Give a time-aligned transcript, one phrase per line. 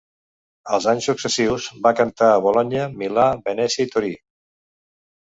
[0.77, 4.15] Els anys successius va cantar a Bolonya, Milà, Venècia i Torí.